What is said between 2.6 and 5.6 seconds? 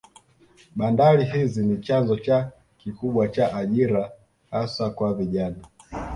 kikubwa cha ajira hasa kwa vijana